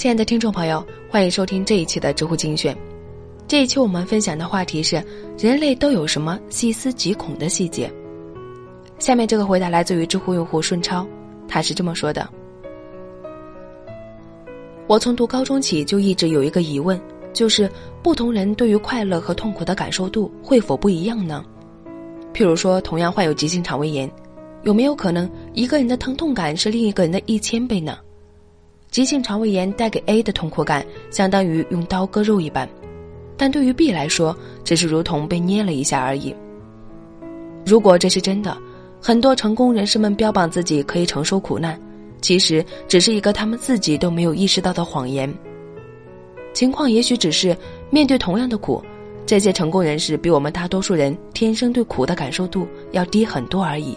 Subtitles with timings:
[0.00, 2.74] 亲爱的听众朋友，欢迎收听这一期的知乎精选。
[3.46, 4.96] 这一期我们分享的话题是：
[5.38, 7.92] 人类都有什么细思极恐的细节？
[8.98, 11.06] 下面这个回答来自于知乎用户顺超，
[11.46, 12.26] 他是这么说的：
[14.86, 16.98] 我从读高中起就一直有一个疑问，
[17.34, 17.70] 就是
[18.02, 21.44] 不同人对于快乐和痛苦的感受度会否不一样呢？
[22.32, 24.10] 譬如说，同样患有急性肠胃炎，
[24.62, 27.98] 有没有可能一个人的疼痛感是另一个人的一千倍呢？
[28.90, 32.68] 急性肠胃炎带给 A 的痛苦感，相当于用刀割肉一般，
[33.36, 36.34] 但对于 B 来说，只是如同被捏了一下而已。
[37.64, 38.56] 如果这是真的，
[39.00, 41.80] 很多成功人士们标榜自己可以承受苦难，
[42.20, 45.32] 其实只是一个他们自己都没有意识到的谎言。
[46.52, 47.56] 情况也许只是
[47.90, 48.82] 面对同样的苦，
[49.24, 53.96] 这些成功人士比我们大多数人天生对苦的感受度要低很多而已。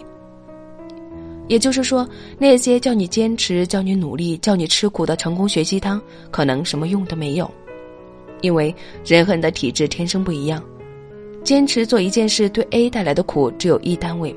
[1.46, 2.08] 也就是说，
[2.38, 7.50] 那些叫你坚持、叫你努力、叫你吃苦的成功学鸡汤，可能什么用都没有，
[8.40, 8.74] 因为
[9.04, 10.62] 人和人的体质天生不一样。
[11.42, 14.34] 坚持做一件事对 A 带来的苦只有一单位，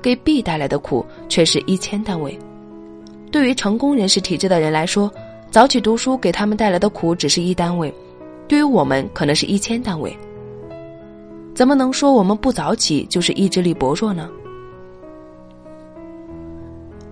[0.00, 2.38] 给 B 带来的苦却是一千单位。
[3.32, 5.12] 对于成功人士体质的人来说，
[5.50, 7.92] 早起读书给他们带来的苦只是一单位，
[8.46, 10.16] 对于我们可能是一千单位。
[11.52, 14.30] 怎么能说我们不早起就是意志力薄弱呢？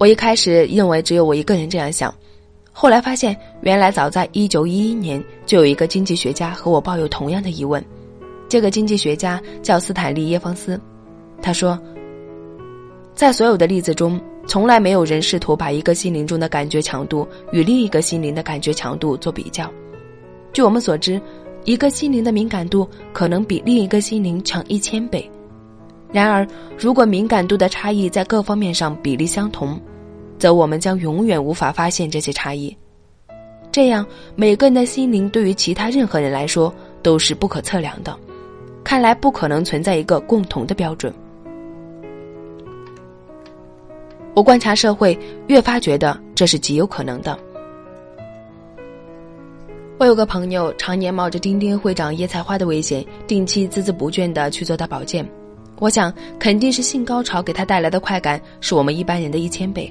[0.02, 2.12] 我一开始认为只有我一个人这样想，
[2.72, 7.80] 后来发现，原来早在一九一一年就有一个经济学家和我抱有同样的疑问。
[8.48, 10.80] 这个经济学家叫斯坦利·耶方斯，
[11.40, 11.78] 他说，
[13.14, 19.70] 在所有的例子中，从来没有人试图把一个心灵中的感觉强度与另一个心灵的感觉强度做比较。
[20.52, 21.22] 据我们所知，
[21.62, 25.30] 一个心灵的敏感度可能比另一个心灵强一千倍。
[26.10, 26.44] 然而，
[26.76, 29.80] 如果敏感度的差异在各方面上比例相同，
[30.42, 32.76] 则我们将永远无法发现这些差异，
[33.70, 34.04] 这样
[34.34, 38.12] 每个人的心灵对于其他任何人来说都是不可测量的。
[38.82, 41.14] 看来不可能存在一个共同的标准。
[44.34, 45.16] 我观察社会，
[45.46, 47.38] 越发觉得这是极有可能的。
[49.96, 55.24] 我有个朋友，常年冒着丁丁会长椰菜花的危险，定期孜孜不倦的去做大保健。
[55.78, 59.88] 我想，肯定是性高潮给他带来的快感是我们一般人的一千倍。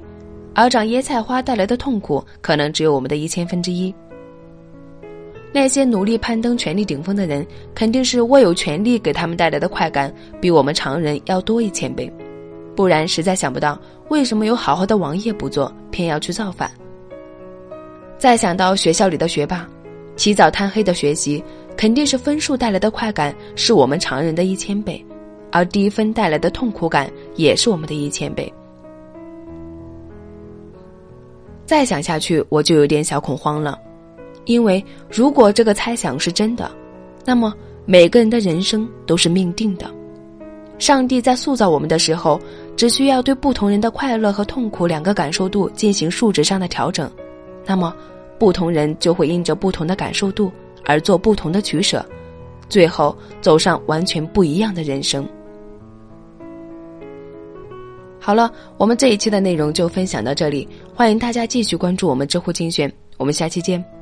[0.54, 3.94] 而长椰菜花带来的痛苦，可能只有我们的一千分之一。
[5.54, 7.46] 那些努力攀登权力顶峰的人，
[7.76, 12.12] 肯定是握有权力给他们带来的快感，比我们常人要多一千倍。
[12.74, 16.72] 不然，实在想不到为什么有好好的王爷不做，偏要去造反。
[18.18, 19.68] 再想到学校里的学霸，
[20.16, 21.44] 起早贪黑的学习，
[21.76, 25.04] 肯定是分数带来的快感是我们常人的一千倍，
[25.52, 28.52] 而低分带来的痛苦感也是我们的一千倍。
[31.72, 33.80] 再想下去，我就有点小恐慌了，
[34.44, 36.70] 因为如果这个猜想是真的，
[37.24, 37.54] 那么
[37.86, 39.90] 每个人的人生都是命定的。
[40.80, 42.38] 上帝在塑造我们的时候，
[42.76, 47.10] 只需要对不同人的快乐和痛苦两个感受度进行数值上的调整，
[47.66, 47.96] 那么
[48.38, 50.52] 不同人就会因着不同的感受度
[50.84, 52.06] 而做不同的取舍，
[52.68, 55.26] 最后走上完全不一样的人生。
[58.24, 64.01] 好了，我们这一期的内容就分享到这里，欢迎大家继续关注我们知乎精选，我们下期见。